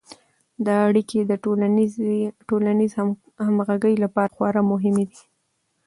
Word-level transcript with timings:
دا 0.65 0.75
اړیکې 0.89 1.19
د 1.25 1.31
ټولنیز 2.51 2.91
همغږي 3.45 3.95
لپاره 4.03 4.33
خورا 4.35 4.61
مهمې 4.71 5.05
دي. 5.11 5.21